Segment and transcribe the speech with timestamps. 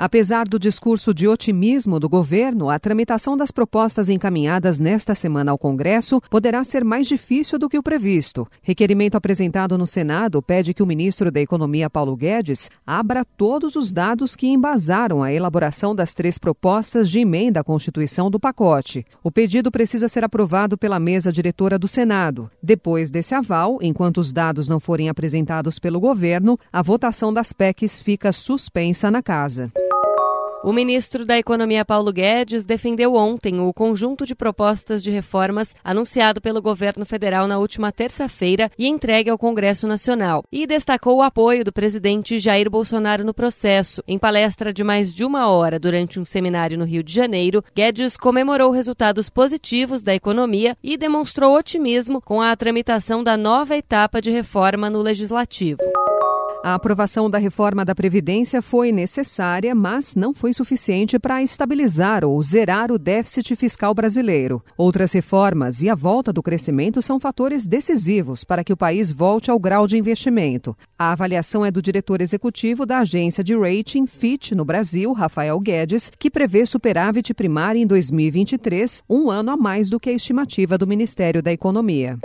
[0.00, 5.58] Apesar do discurso de otimismo do governo, a tramitação das propostas encaminhadas nesta semana ao
[5.58, 8.46] Congresso poderá ser mais difícil do que o previsto.
[8.62, 13.90] Requerimento apresentado no Senado pede que o ministro da Economia, Paulo Guedes, abra todos os
[13.90, 19.04] dados que embasaram a elaboração das três propostas de emenda à Constituição do pacote.
[19.20, 22.48] O pedido precisa ser aprovado pela mesa diretora do Senado.
[22.62, 28.00] Depois desse aval, enquanto os dados não forem apresentados pelo governo, a votação das PECs
[28.00, 29.72] fica suspensa na casa.
[30.64, 36.40] O ministro da Economia Paulo Guedes defendeu ontem o conjunto de propostas de reformas anunciado
[36.40, 41.64] pelo governo federal na última terça-feira e entregue ao Congresso Nacional, e destacou o apoio
[41.64, 44.02] do presidente Jair Bolsonaro no processo.
[44.06, 48.16] Em palestra de mais de uma hora durante um seminário no Rio de Janeiro, Guedes
[48.16, 54.32] comemorou resultados positivos da economia e demonstrou otimismo com a tramitação da nova etapa de
[54.32, 55.78] reforma no legislativo.
[56.62, 62.42] A aprovação da reforma da Previdência foi necessária, mas não foi suficiente para estabilizar ou
[62.42, 64.62] zerar o déficit fiscal brasileiro.
[64.76, 69.52] Outras reformas e a volta do crescimento são fatores decisivos para que o país volte
[69.52, 70.76] ao grau de investimento.
[70.98, 76.10] A avaliação é do diretor executivo da agência de rating Fitch no Brasil, Rafael Guedes,
[76.18, 80.88] que prevê superávit primário em 2023, um ano a mais do que a estimativa do
[80.88, 82.18] Ministério da Economia.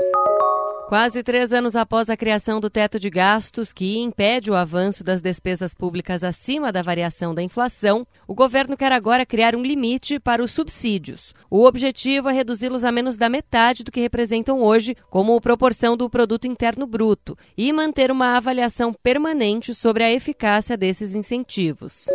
[0.94, 5.24] Quase três anos após a criação do teto de gastos, que impede o avanço das
[5.24, 10.44] despesas públicas acima da variação da inflação, o governo quer agora criar um limite para
[10.44, 11.34] os subsídios.
[11.50, 16.08] O objetivo é reduzi-los a menos da metade do que representam hoje, como proporção do
[16.08, 22.06] produto interno bruto, e manter uma avaliação permanente sobre a eficácia desses incentivos.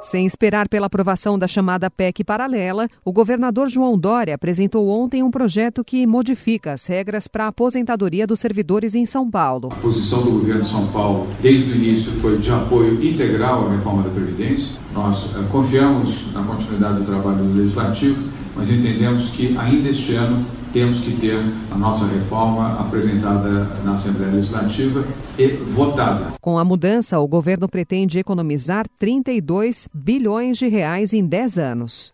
[0.00, 5.30] Sem esperar pela aprovação da chamada PEC paralela, o governador João Dória apresentou ontem um
[5.30, 9.70] projeto que modifica as regras para a aposentadoria dos servidores em São Paulo.
[9.72, 13.72] A posição do governo de São Paulo, desde o início, foi de apoio integral à
[13.72, 14.80] reforma da Previdência.
[14.94, 18.22] Nós uh, confiamos na continuidade do trabalho do Legislativo,
[18.58, 21.38] mas entendemos que ainda este ano temos que ter
[21.70, 25.06] a nossa reforma apresentada na Assembleia Legislativa
[25.38, 26.34] e votada.
[26.40, 32.12] Com a mudança, o governo pretende economizar 32 bilhões de reais em 10 anos.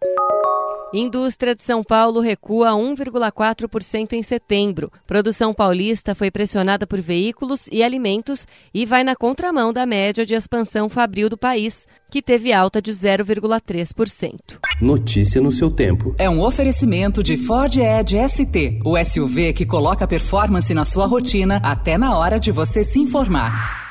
[0.96, 4.92] Indústria de São Paulo recua 1,4% em setembro.
[5.04, 10.34] Produção paulista foi pressionada por veículos e alimentos e vai na contramão da média de
[10.34, 14.38] expansão fabril do país, que teve alta de 0,3%.
[14.80, 16.14] Notícia no seu tempo.
[16.16, 21.56] É um oferecimento de Ford Edge ST, o SUV que coloca performance na sua rotina
[21.64, 23.83] até na hora de você se informar.